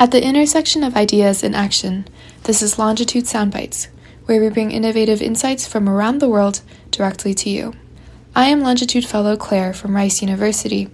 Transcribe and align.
At 0.00 0.12
the 0.12 0.24
intersection 0.24 0.82
of 0.82 0.96
ideas 0.96 1.44
and 1.44 1.54
action, 1.54 2.08
this 2.44 2.62
is 2.62 2.78
Longitude 2.78 3.24
Soundbites, 3.24 3.88
where 4.24 4.40
we 4.40 4.48
bring 4.48 4.70
innovative 4.70 5.20
insights 5.20 5.68
from 5.68 5.90
around 5.90 6.20
the 6.20 6.28
world 6.28 6.62
directly 6.90 7.34
to 7.34 7.50
you. 7.50 7.74
I 8.34 8.46
am 8.46 8.62
Longitude 8.62 9.04
Fellow 9.04 9.36
Claire 9.36 9.74
from 9.74 9.94
Rice 9.94 10.22
University, 10.22 10.88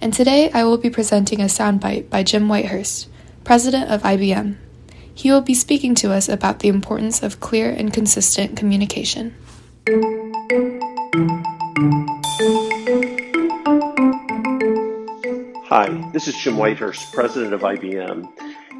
and 0.00 0.12
today 0.12 0.50
I 0.50 0.64
will 0.64 0.76
be 0.76 0.90
presenting 0.90 1.40
a 1.40 1.44
soundbite 1.44 2.10
by 2.10 2.24
Jim 2.24 2.48
Whitehurst, 2.48 3.06
President 3.44 3.92
of 3.92 4.02
IBM. 4.02 4.56
He 5.14 5.30
will 5.30 5.40
be 5.40 5.54
speaking 5.54 5.94
to 5.94 6.12
us 6.12 6.28
about 6.28 6.58
the 6.58 6.68
importance 6.68 7.22
of 7.22 7.38
clear 7.38 7.70
and 7.70 7.92
consistent 7.92 8.56
communication. 8.56 9.36
Hi, 15.68 16.10
this 16.12 16.26
is 16.26 16.34
Jim 16.34 16.56
Whitehurst, 16.56 17.12
President 17.12 17.52
of 17.52 17.60
IBM, 17.60 18.26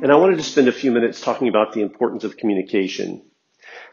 and 0.02 0.12
I 0.12 0.16
wanted 0.16 0.36
to 0.36 0.44
spend 0.44 0.68
a 0.68 0.72
few 0.72 0.92
minutes 0.92 1.20
talking 1.20 1.48
about 1.48 1.72
the 1.72 1.82
importance 1.82 2.24
of 2.24 2.36
communication. 2.36 3.22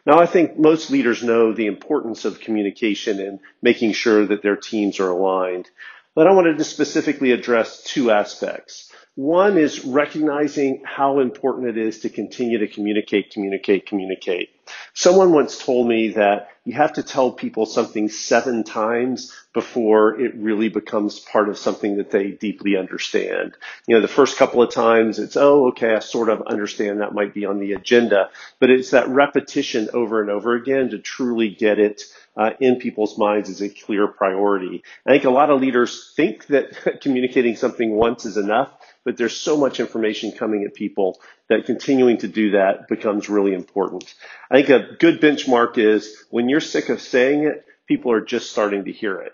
Now, 0.05 0.19
I 0.19 0.27
think 0.27 0.57
most 0.59 0.91
leaders 0.91 1.23
know 1.23 1.51
the 1.51 1.65
importance 1.65 2.25
of 2.25 2.39
communication 2.39 3.19
and 3.19 3.39
making 3.61 3.93
sure 3.93 4.25
that 4.27 4.43
their 4.43 4.55
teams 4.55 4.99
are 4.99 5.09
aligned, 5.09 5.67
but 6.13 6.27
I 6.27 6.31
wanted 6.31 6.59
to 6.59 6.63
specifically 6.63 7.31
address 7.31 7.83
two 7.83 8.11
aspects. 8.11 8.91
One 9.15 9.57
is 9.57 9.83
recognizing 9.83 10.83
how 10.85 11.19
important 11.19 11.69
it 11.69 11.77
is 11.77 12.01
to 12.01 12.09
continue 12.09 12.59
to 12.59 12.67
communicate, 12.67 13.31
communicate, 13.31 13.87
communicate. 13.87 14.49
Someone 14.93 15.31
once 15.31 15.57
told 15.57 15.87
me 15.87 16.09
that 16.09 16.49
you 16.65 16.73
have 16.73 16.93
to 16.93 17.03
tell 17.03 17.31
people 17.31 17.67
something 17.67 18.09
seven 18.09 18.63
times 18.63 19.31
before 19.53 20.19
it 20.19 20.35
really 20.35 20.67
becomes 20.67 21.19
part 21.19 21.47
of 21.47 21.57
something 21.57 21.97
that 21.97 22.09
they 22.09 22.31
deeply 22.31 22.75
understand. 22.75 23.55
You 23.87 23.95
know, 23.95 24.01
the 24.01 24.07
first 24.07 24.35
couple 24.37 24.61
of 24.63 24.73
times 24.73 25.19
it's, 25.19 25.37
oh, 25.37 25.67
okay, 25.67 25.93
I 25.95 25.99
sort 25.99 26.29
of 26.29 26.41
understand 26.47 26.99
that 26.99 27.13
might 27.13 27.35
be 27.35 27.45
on 27.45 27.59
the 27.59 27.73
agenda, 27.73 28.31
but 28.59 28.71
it's 28.71 28.89
that 28.89 29.07
repetition 29.07 29.89
over 29.93 30.21
and 30.21 30.29
over 30.31 30.55
again 30.55 30.89
to 30.89 30.99
truly 30.99 31.49
get 31.49 31.79
it 31.79 32.01
uh, 32.35 32.51
in 32.59 32.77
people's 32.77 33.17
minds 33.17 33.49
as 33.49 33.61
a 33.61 33.69
clear 33.69 34.07
priority. 34.07 34.83
I 35.05 35.11
think 35.11 35.23
a 35.23 35.29
lot 35.29 35.51
of 35.51 35.61
leaders 35.61 36.13
think 36.15 36.47
that 36.47 36.99
communicating 37.01 37.55
something 37.55 37.91
once 37.91 38.25
is 38.25 38.37
enough, 38.37 38.71
but 39.05 39.15
there's 39.15 39.37
so 39.37 39.55
much 39.55 39.79
information 39.79 40.31
coming 40.31 40.63
at 40.63 40.73
people 40.73 41.21
that 41.47 41.65
continuing 41.65 42.17
to 42.17 42.27
do 42.27 42.51
that 42.51 42.87
becomes 42.89 43.29
really 43.29 43.53
important. 43.53 44.13
I 44.51 44.61
think 44.61 44.69
a 44.69 44.95
good 44.97 45.21
benchmark 45.21 45.77
is 45.77 46.25
when 46.31 46.49
you're 46.49 46.59
sick 46.59 46.89
of 46.89 46.99
saying 46.99 47.43
it, 47.43 47.65
people 47.87 48.11
are 48.11 48.21
just 48.21 48.51
starting 48.51 48.85
to 48.85 48.91
hear 48.91 49.21
it. 49.21 49.33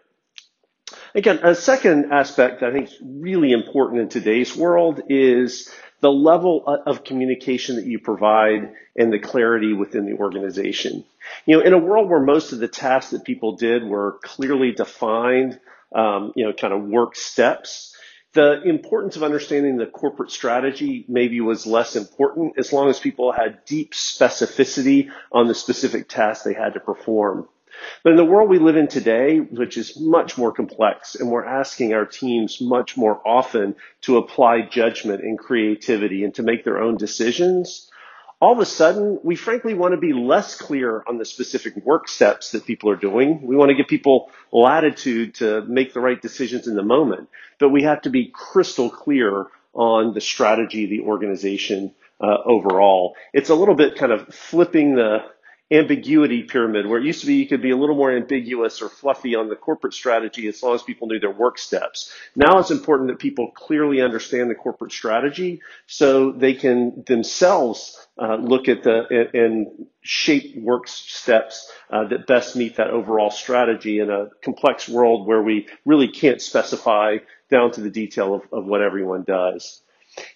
Again, 1.16 1.40
a 1.44 1.56
second 1.56 2.12
aspect 2.12 2.60
that 2.60 2.70
I 2.70 2.74
think 2.74 2.90
is 2.90 2.98
really 3.02 3.52
important 3.52 4.02
in 4.02 4.10
today's 4.10 4.56
world 4.56 5.02
is 5.10 5.70
the 6.02 6.12
level 6.12 6.66
of 6.68 7.04
communication 7.04 7.76
that 7.78 7.86
you 7.86 8.00
provide 8.00 8.74
and 8.98 9.14
the 9.14 9.20
clarity 9.20 9.74
within 9.74 10.06
the 10.06 10.18
organization. 10.18 11.06
You 11.46 11.58
know, 11.58 11.64
in 11.64 11.74
a 11.74 11.78
world 11.78 12.10
where 12.10 12.20
most 12.20 12.52
of 12.52 12.60
the 12.60 12.68
tasks 12.68 13.12
that 13.12 13.24
people 13.24 13.56
did 13.56 13.84
were 13.84 14.20
clearly 14.24 14.72
defined, 14.72 15.60
um, 15.94 16.34
you 16.36 16.46
know, 16.46 16.54
kind 16.54 16.74
of 16.74 16.84
work 16.84 17.16
steps, 17.16 17.91
the 18.34 18.62
importance 18.64 19.16
of 19.16 19.24
understanding 19.24 19.78
the 19.78 19.86
corporate 19.86 20.32
strategy 20.32 21.06
maybe 21.08 21.42
was 21.42 21.66
less 21.66 21.96
important 21.96 22.54
as 22.58 22.72
long 22.72 22.90
as 22.90 23.00
people 23.00 23.32
had 23.32 23.66
deep 23.66 23.94
specificity 23.94 25.12
on 25.32 25.48
the 25.48 25.56
specific 25.56 26.08
tasks 26.08 26.44
they 26.44 26.54
had 26.54 26.74
to 26.74 26.80
perform. 26.80 27.48
But 28.04 28.12
in 28.12 28.18
the 28.18 28.26
world 28.26 28.50
we 28.50 28.60
live 28.60 28.78
in 28.78 28.88
today, 28.88 29.40
which 29.40 29.78
is 29.78 30.00
much 30.00 30.38
more 30.38 30.52
complex, 30.52 31.16
and 31.16 31.30
we're 31.30 31.46
asking 31.46 31.94
our 31.94 32.06
teams 32.06 32.62
much 32.62 32.96
more 32.96 33.22
often 33.28 33.76
to 34.02 34.18
apply 34.18 34.62
judgment 34.62 35.24
and 35.24 35.38
creativity 35.38 36.24
and 36.24 36.34
to 36.36 36.44
make 36.44 36.64
their 36.64 36.82
own 36.82 36.98
decisions, 36.98 37.91
all 38.42 38.54
of 38.54 38.60
a 38.60 38.66
sudden, 38.66 39.20
we 39.24 39.36
frankly 39.36 39.76
want 39.76 39.94
to 39.94 40.00
be 40.00 40.14
less 40.14 40.56
clear 40.56 41.04
on 41.08 41.20
the 41.20 41.26
specific 41.26 41.76
work 41.86 42.08
steps 42.08 42.52
that 42.52 42.66
people 42.66 42.90
are 42.90 42.96
doing. 42.96 43.44
We 43.44 43.56
want 43.56 43.70
to 43.70 43.76
give 43.76 43.88
people 43.88 44.32
latitude 44.52 45.36
to 45.36 45.62
make 45.62 45.94
the 45.94 46.00
right 46.00 46.20
decisions 46.20 46.68
in 46.68 46.76
the 46.76 46.84
moment, 46.84 47.30
but 47.60 47.70
we 47.70 47.84
have 47.84 48.02
to 48.02 48.10
be 48.10 48.32
crystal 48.34 48.90
clear 48.90 49.46
on 49.74 50.16
the 50.16 50.22
strategy 50.22 50.88
the 50.88 51.02
organization 51.02 51.94
uh, 52.20 52.38
overall. 52.44 53.16
It's 53.32 53.50
a 53.50 53.56
little 53.56 53.76
bit 53.76 53.96
kind 53.96 54.12
of 54.12 54.34
flipping 54.34 54.96
the 54.96 55.20
ambiguity 55.72 56.44
pyramid 56.44 56.86
where 56.86 57.00
it 57.00 57.06
used 57.06 57.22
to 57.22 57.28
be 57.28 57.36
you 57.36 57.48
could 57.48 57.62
be 57.62 57.72
a 57.72 57.78
little 57.78 57.96
more 57.96 58.12
ambiguous 58.12 58.82
or 58.82 58.90
fluffy 58.90 59.36
on 59.36 59.48
the 59.48 59.56
corporate 59.56 59.94
strategy 59.94 60.48
as 60.48 60.62
long 60.62 60.76
as 60.76 60.84
people 60.84 61.08
knew 61.08 61.20
their 61.20 61.32
work 61.32 61.58
steps. 61.58 62.12
Now 62.36 62.60
it's 62.60 62.72
important 62.72 63.10
that 63.10 63.20
people 63.20 63.52
clearly 63.52 64.02
understand 64.02 64.50
the 64.50 64.56
corporate 64.56 64.92
strategy 64.92 65.62
so 65.88 66.32
they 66.34 66.56
can 66.56 67.04
themselves 67.08 68.01
uh, 68.22 68.36
look 68.36 68.70
at 68.70 68.84
the 68.84 69.28
and 69.34 69.88
shape 70.02 70.56
work 70.58 70.88
steps 70.88 71.72
uh, 71.90 72.08
that 72.08 72.28
best 72.28 72.56
meet 72.56 72.76
that 72.76 72.88
overall 72.92 73.32
strategy 73.32 74.00
in 74.00 74.10
a 74.12 74.28
complex 74.44 74.88
world 74.88 75.28
where 75.28 75.42
we 75.42 75.68
really 75.86 76.08
can't 76.08 76.42
specify 76.42 77.18
down 77.50 77.72
to 77.72 77.82
the 77.82 77.90
detail 77.90 78.36
of, 78.36 78.42
of 78.52 78.66
what 78.66 78.82
everyone 78.82 79.24
does. 79.24 79.82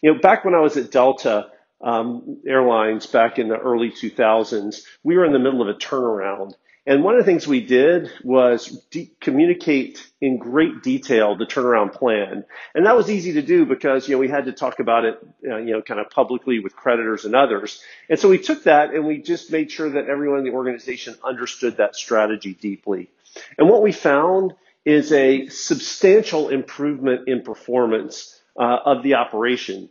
You 0.01 0.13
know, 0.13 0.19
back 0.19 0.43
when 0.45 0.55
I 0.55 0.61
was 0.61 0.77
at 0.77 0.91
Delta, 0.91 1.47
um, 1.81 2.41
Airlines 2.47 3.05
back 3.05 3.37
in 3.37 3.49
the 3.49 3.57
early 3.57 3.91
2000s, 3.91 4.81
we 5.03 5.15
were 5.15 5.25
in 5.25 5.33
the 5.33 5.39
middle 5.39 5.61
of 5.61 5.67
a 5.67 5.77
turnaround. 5.77 6.53
And 6.87 7.03
one 7.03 7.15
of 7.15 7.19
the 7.19 7.25
things 7.25 7.47
we 7.47 7.61
did 7.61 8.11
was 8.23 8.67
de- 8.91 9.11
communicate 9.19 10.07
in 10.21 10.37
great 10.37 10.83
detail 10.83 11.35
the 11.35 11.45
turnaround 11.45 11.93
plan. 11.93 12.45
And 12.75 12.85
that 12.85 12.95
was 12.95 13.09
easy 13.09 13.33
to 13.33 13.41
do 13.41 13.65
because, 13.65 14.07
you 14.07 14.15
know, 14.15 14.19
we 14.19 14.27
had 14.27 14.45
to 14.45 14.51
talk 14.51 14.79
about 14.79 15.03
it, 15.03 15.27
uh, 15.49 15.57
you 15.57 15.73
know, 15.73 15.81
kind 15.81 15.99
of 15.99 16.11
publicly 16.11 16.59
with 16.59 16.75
creditors 16.75 17.25
and 17.25 17.35
others. 17.35 17.81
And 18.07 18.19
so 18.19 18.29
we 18.29 18.37
took 18.37 18.63
that 18.63 18.93
and 18.93 19.05
we 19.05 19.17
just 19.17 19.51
made 19.51 19.71
sure 19.71 19.89
that 19.89 20.07
everyone 20.07 20.39
in 20.39 20.45
the 20.45 20.51
organization 20.51 21.15
understood 21.23 21.77
that 21.77 21.95
strategy 21.95 22.53
deeply. 22.53 23.09
And 23.57 23.67
what 23.67 23.81
we 23.81 23.91
found 23.91 24.53
is 24.85 25.11
a 25.11 25.47
substantial 25.47 26.49
improvement 26.49 27.27
in 27.27 27.41
performance 27.41 28.39
uh, 28.59 28.77
of 28.85 29.01
the 29.01 29.15
operation. 29.15 29.89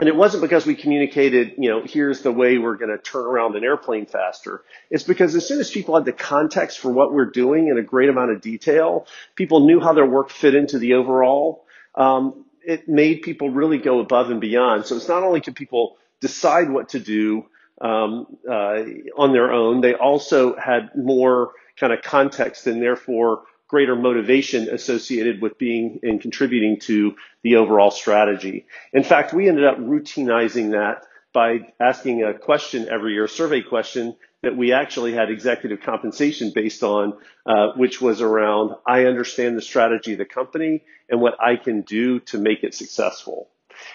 And 0.00 0.08
it 0.08 0.16
wasn't 0.16 0.40
because 0.40 0.64
we 0.64 0.74
communicated, 0.74 1.52
you 1.58 1.68
know, 1.68 1.82
here's 1.84 2.22
the 2.22 2.32
way 2.32 2.56
we're 2.56 2.76
going 2.76 2.90
to 2.90 2.96
turn 2.96 3.26
around 3.26 3.54
an 3.54 3.64
airplane 3.64 4.06
faster. 4.06 4.64
It's 4.90 5.04
because 5.04 5.34
as 5.34 5.46
soon 5.46 5.60
as 5.60 5.70
people 5.70 5.94
had 5.94 6.06
the 6.06 6.12
context 6.12 6.78
for 6.78 6.90
what 6.90 7.12
we're 7.12 7.30
doing 7.30 7.68
in 7.68 7.76
a 7.76 7.82
great 7.82 8.08
amount 8.08 8.30
of 8.30 8.40
detail, 8.40 9.06
people 9.34 9.66
knew 9.66 9.78
how 9.78 9.92
their 9.92 10.06
work 10.06 10.30
fit 10.30 10.54
into 10.54 10.78
the 10.78 10.94
overall. 10.94 11.66
Um, 11.94 12.46
it 12.62 12.88
made 12.88 13.20
people 13.20 13.50
really 13.50 13.76
go 13.76 14.00
above 14.00 14.30
and 14.30 14.40
beyond. 14.40 14.86
So 14.86 14.96
it's 14.96 15.08
not 15.08 15.22
only 15.22 15.42
can 15.42 15.52
people 15.52 15.98
decide 16.20 16.70
what 16.70 16.88
to 16.90 16.98
do 16.98 17.44
um, 17.82 18.26
uh, 18.48 18.82
on 19.18 19.32
their 19.32 19.52
own, 19.52 19.82
they 19.82 19.94
also 19.94 20.56
had 20.56 20.90
more 20.96 21.52
kind 21.78 21.92
of 21.92 22.00
context 22.00 22.66
and 22.66 22.82
therefore 22.82 23.42
greater 23.70 23.94
motivation 23.94 24.68
associated 24.68 25.40
with 25.40 25.56
being 25.56 26.00
and 26.02 26.20
contributing 26.20 26.80
to 26.80 27.14
the 27.44 27.54
overall 27.54 27.92
strategy. 27.92 28.66
In 28.92 29.04
fact, 29.04 29.32
we 29.32 29.48
ended 29.48 29.64
up 29.64 29.78
routinizing 29.78 30.72
that 30.72 31.06
by 31.32 31.72
asking 31.78 32.24
a 32.24 32.34
question 32.36 32.88
every 32.88 33.12
year, 33.12 33.24
a 33.24 33.28
survey 33.28 33.62
question 33.62 34.16
that 34.42 34.56
we 34.56 34.72
actually 34.72 35.12
had 35.12 35.30
executive 35.30 35.82
compensation 35.82 36.50
based 36.52 36.82
on, 36.82 37.16
uh, 37.46 37.68
which 37.76 38.00
was 38.00 38.20
around, 38.20 38.74
I 38.84 39.04
understand 39.04 39.56
the 39.56 39.62
strategy 39.62 40.12
of 40.12 40.18
the 40.18 40.24
company 40.24 40.82
and 41.08 41.20
what 41.20 41.34
I 41.40 41.54
can 41.54 41.82
do 41.82 42.18
to 42.20 42.38
make 42.38 42.64
it 42.64 42.74
successful. 42.74 43.50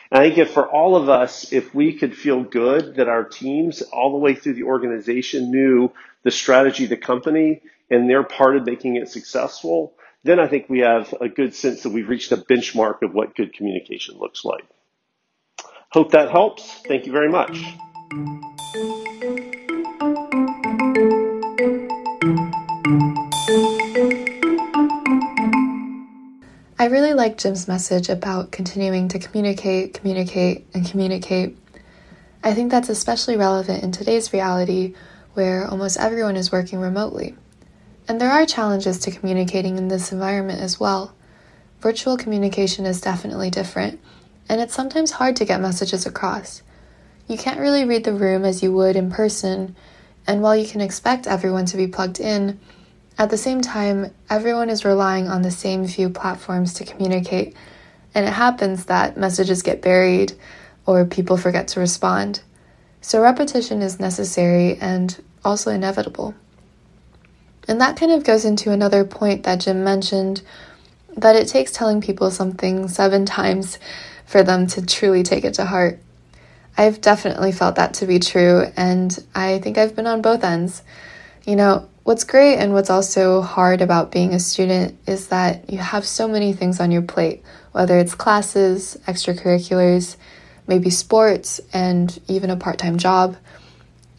And 0.10 0.22
I 0.22 0.28
think 0.28 0.38
if 0.38 0.52
for 0.52 0.70
all 0.70 0.96
of 0.96 1.10
us, 1.10 1.52
if 1.52 1.76
we 1.76 1.98
could 1.98 2.16
feel 2.16 2.44
good 2.44 2.96
that 2.96 3.10
our 3.10 3.26
teams 3.26 3.82
all 3.82 4.14
the 4.14 4.20
way 4.20 4.36
through 4.36 4.54
the 4.54 4.64
organization 4.64 5.52
knew 5.52 5.92
the 6.24 6.32
strategy 6.32 6.86
of 6.86 6.92
the 6.92 6.98
company 6.98 7.62
and 7.90 8.10
they're 8.10 8.24
part 8.24 8.56
of 8.58 8.66
making 8.66 8.96
it 8.96 9.10
successful, 9.10 9.94
then 10.24 10.40
I 10.40 10.48
think 10.48 10.70
we 10.70 10.80
have 10.80 11.14
a 11.22 11.30
good 11.30 11.54
sense 11.54 11.84
that 11.84 11.90
we've 11.90 12.10
reached 12.10 12.32
a 12.32 12.38
benchmark 12.38 13.02
of 13.04 13.14
what 13.14 13.36
good 13.36 13.54
communication 13.54 14.18
looks 14.18 14.44
like. 14.44 14.66
Hope 15.92 16.12
that 16.12 16.32
helps. 16.32 16.82
Thank 16.88 17.06
you 17.06 17.12
very 17.12 17.30
much. 17.30 17.64
I 26.78 26.88
really 26.88 27.14
like 27.14 27.38
Jim's 27.38 27.68
message 27.68 28.10
about 28.10 28.52
continuing 28.52 29.08
to 29.08 29.20
communicate, 29.20 29.94
communicate, 29.94 30.68
and 30.74 30.86
communicate. 30.86 31.58
I 32.44 32.54
think 32.54 32.70
that's 32.70 32.90
especially 32.90 33.38
relevant 33.38 33.84
in 33.84 33.92
today's 33.92 34.34
reality 34.34 34.94
where 35.34 35.66
almost 35.68 35.98
everyone 35.98 36.36
is 36.36 36.52
working 36.52 36.80
remotely. 36.80 37.36
And 38.08 38.22
there 38.22 38.32
are 38.32 38.46
challenges 38.46 39.00
to 39.00 39.12
communicating 39.12 39.78
in 39.78 39.88
this 39.88 40.12
environment 40.12 40.62
as 40.62 40.80
well. 40.80 41.16
Virtual 41.80 42.18
communication 42.18 42.86
is 42.86 43.02
definitely 43.02 43.50
different, 43.50 44.00
and 44.48 44.62
it's 44.62 44.76
sometimes 44.76 45.12
hard 45.12 45.36
to 45.38 45.46
get 45.46 45.62
messages 45.62 46.06
across. 46.06 46.62
You 47.28 47.38
can't 47.38 47.60
really 47.60 47.86
read 47.86 48.04
the 48.04 48.14
room 48.14 48.46
as 48.46 48.62
you 48.62 48.72
would 48.74 48.96
in 48.96 49.10
person, 49.10 49.76
and 50.28 50.42
while 50.42 50.56
you 50.56 50.68
can 50.68 50.82
expect 50.82 51.26
everyone 51.26 51.66
to 51.66 51.78
be 51.78 51.88
plugged 51.88 52.20
in, 52.20 52.60
at 53.18 53.30
the 53.30 53.38
same 53.38 53.62
time, 53.62 54.14
everyone 54.30 54.70
is 54.70 54.86
relying 54.86 55.28
on 55.28 55.42
the 55.42 55.52
same 55.52 55.88
few 55.88 56.10
platforms 56.10 56.74
to 56.76 56.86
communicate, 56.86 57.56
and 58.14 58.28
it 58.28 58.34
happens 58.34 58.86
that 58.86 59.18
messages 59.18 59.62
get 59.62 59.82
buried 59.82 60.34
or 60.86 61.06
people 61.06 61.38
forget 61.38 61.68
to 61.70 61.80
respond. 61.80 62.42
So 63.02 63.22
repetition 63.22 63.82
is 63.82 64.00
necessary 64.00 64.78
and 64.78 65.22
also 65.44 65.72
inevitable. 65.72 66.36
And 67.68 67.82
that 67.82 67.98
kind 67.98 68.12
of 68.12 68.24
goes 68.24 68.46
into 68.46 68.72
another 68.72 69.04
point 69.04 69.44
that 69.44 69.62
Jim 69.62 69.84
mentioned 69.84 70.42
that 71.18 71.36
it 71.36 71.48
takes 71.48 71.72
telling 71.72 72.02
people 72.02 72.30
something 72.30 72.88
seven 72.88 73.26
times 73.26 73.80
for 74.26 74.44
them 74.44 74.68
to 74.68 74.86
truly 74.86 75.24
take 75.24 75.44
it 75.44 75.56
to 75.56 75.66
heart. 75.66 76.00
I've 76.78 77.00
definitely 77.00 77.52
felt 77.52 77.76
that 77.76 77.94
to 77.96 78.06
be 78.06 78.20
true, 78.20 78.66
and 78.76 79.18
I 79.34 79.60
think 79.60 79.78
I've 79.78 79.96
been 79.96 80.08
on 80.08 80.22
both 80.22 80.44
ends. 80.44 80.84
You 81.46 81.56
know, 81.56 81.88
what's 82.04 82.26
great 82.26 82.58
and 82.58 82.74
what's 82.74 82.90
also 82.90 83.42
hard 83.42 83.82
about 83.82 84.12
being 84.12 84.34
a 84.34 84.40
student 84.40 84.98
is 85.08 85.28
that 85.30 85.70
you 85.70 85.78
have 85.78 86.06
so 86.06 86.28
many 86.28 86.54
things 86.54 86.80
on 86.80 86.92
your 86.92 87.02
plate, 87.02 87.44
whether 87.72 87.98
it's 87.98 88.14
classes, 88.14 88.98
extracurriculars, 89.08 90.18
maybe 90.68 90.90
sports, 90.90 91.62
and 91.72 92.20
even 92.28 92.50
a 92.50 92.58
part 92.58 92.78
time 92.78 92.98
job. 92.98 93.38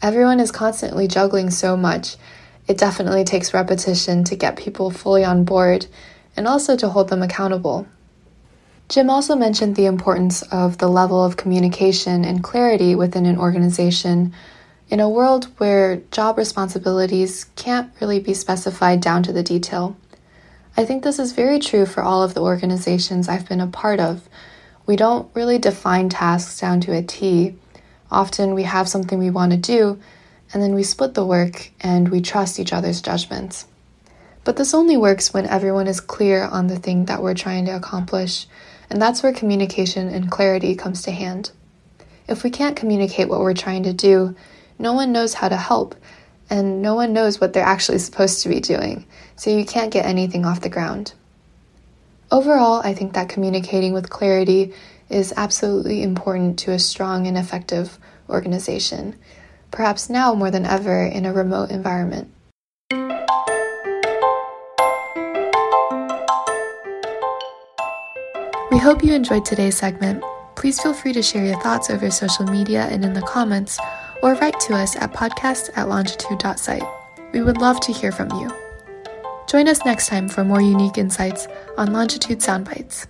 Everyone 0.01 0.39
is 0.39 0.51
constantly 0.51 1.07
juggling 1.07 1.49
so 1.49 1.77
much. 1.77 2.17
It 2.67 2.77
definitely 2.77 3.23
takes 3.23 3.53
repetition 3.53 4.23
to 4.25 4.35
get 4.35 4.57
people 4.57 4.91
fully 4.91 5.23
on 5.23 5.45
board 5.45 5.87
and 6.35 6.47
also 6.47 6.75
to 6.77 6.89
hold 6.89 7.09
them 7.09 7.23
accountable. 7.23 7.87
Jim 8.89 9.09
also 9.09 9.35
mentioned 9.35 9.75
the 9.75 9.85
importance 9.85 10.41
of 10.43 10.77
the 10.77 10.87
level 10.87 11.23
of 11.23 11.37
communication 11.37 12.23
and 12.23 12.43
clarity 12.43 12.95
within 12.95 13.25
an 13.25 13.37
organization 13.37 14.33
in 14.89 14.99
a 14.99 15.09
world 15.09 15.45
where 15.57 15.97
job 16.11 16.37
responsibilities 16.37 17.45
can't 17.55 17.91
really 17.99 18.19
be 18.19 18.33
specified 18.33 19.01
down 19.01 19.23
to 19.23 19.33
the 19.33 19.43
detail. 19.43 19.97
I 20.77 20.85
think 20.85 21.03
this 21.03 21.19
is 21.19 21.33
very 21.33 21.59
true 21.59 21.85
for 21.85 22.01
all 22.01 22.23
of 22.23 22.33
the 22.33 22.41
organizations 22.41 23.27
I've 23.27 23.49
been 23.49 23.59
a 23.59 23.67
part 23.67 23.99
of. 23.99 24.29
We 24.85 24.95
don't 24.95 25.29
really 25.35 25.57
define 25.57 26.07
tasks 26.07 26.59
down 26.59 26.79
to 26.81 26.93
a 26.93 27.01
T. 27.01 27.55
Often 28.09 28.53
we 28.53 28.63
have 28.63 28.87
something 28.87 29.19
we 29.19 29.29
want 29.29 29.51
to 29.51 29.57
do, 29.57 29.99
and 30.53 30.61
then 30.61 30.73
we 30.73 30.83
split 30.83 31.13
the 31.13 31.25
work 31.25 31.71
and 31.81 32.09
we 32.09 32.21
trust 32.21 32.59
each 32.59 32.73
other's 32.73 33.01
judgments. 33.01 33.65
But 34.43 34.55
this 34.55 34.73
only 34.73 34.97
works 34.97 35.33
when 35.33 35.45
everyone 35.45 35.87
is 35.87 35.99
clear 35.99 36.43
on 36.43 36.67
the 36.67 36.79
thing 36.79 37.05
that 37.05 37.21
we're 37.21 37.33
trying 37.33 37.65
to 37.65 37.75
accomplish 37.75 38.47
and 38.89 39.01
that's 39.01 39.21
where 39.21 39.33
communication 39.33 40.07
and 40.07 40.31
clarity 40.31 40.75
comes 40.75 41.01
to 41.03 41.11
hand. 41.11 41.51
If 42.27 42.43
we 42.43 42.49
can't 42.49 42.75
communicate 42.75 43.29
what 43.29 43.39
we're 43.39 43.53
trying 43.53 43.83
to 43.83 43.93
do, 43.93 44.35
no 44.79 44.93
one 44.93 45.11
knows 45.11 45.33
how 45.33 45.49
to 45.49 45.57
help, 45.57 45.95
and 46.49 46.81
no 46.81 46.95
one 46.95 47.13
knows 47.13 47.41
what 47.41 47.53
they're 47.53 47.63
actually 47.63 47.99
supposed 47.99 48.43
to 48.43 48.49
be 48.49 48.59
doing, 48.59 49.05
so 49.35 49.49
you 49.49 49.65
can't 49.65 49.91
get 49.91 50.05
anything 50.05 50.45
off 50.45 50.61
the 50.61 50.69
ground. 50.69 51.13
Overall, 52.31 52.81
I 52.83 52.93
think 52.93 53.13
that 53.13 53.29
communicating 53.29 53.93
with 53.93 54.09
clarity 54.09 54.73
is 55.09 55.33
absolutely 55.37 56.03
important 56.03 56.59
to 56.59 56.71
a 56.71 56.79
strong 56.79 57.27
and 57.27 57.37
effective 57.37 57.97
organization, 58.29 59.15
perhaps 59.71 60.09
now 60.09 60.33
more 60.33 60.51
than 60.51 60.65
ever 60.65 61.05
in 61.05 61.25
a 61.25 61.33
remote 61.33 61.69
environment. 61.69 62.29
We 68.71 68.77
hope 68.77 69.03
you 69.03 69.13
enjoyed 69.13 69.45
today's 69.45 69.77
segment. 69.77 70.23
Please 70.55 70.81
feel 70.81 70.93
free 70.93 71.13
to 71.13 71.21
share 71.21 71.45
your 71.45 71.59
thoughts 71.61 71.89
over 71.89 72.09
social 72.09 72.45
media 72.45 72.87
and 72.89 73.05
in 73.05 73.13
the 73.13 73.21
comments, 73.21 73.77
or 74.23 74.33
write 74.35 74.59
to 74.61 74.75
us 74.75 74.95
at 74.95 75.13
podcast 75.13 75.69
at 75.75 75.87
longitude.site. 75.87 76.83
We 77.31 77.41
would 77.41 77.57
love 77.57 77.79
to 77.81 77.93
hear 77.93 78.11
from 78.11 78.31
you. 78.31 78.51
Join 79.47 79.67
us 79.67 79.85
next 79.85 80.07
time 80.07 80.27
for 80.27 80.43
more 80.43 80.61
unique 80.61 80.97
insights 80.97 81.47
on 81.77 81.93
Longitude 81.93 82.39
Soundbites. 82.39 83.05